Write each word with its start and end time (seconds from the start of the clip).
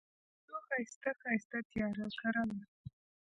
د 0.03 0.03
رنجو 0.05 0.61
ښایسته، 0.69 1.11
ښایسته 1.21 1.57
تیاره 1.71 2.05
کرله 2.19 2.59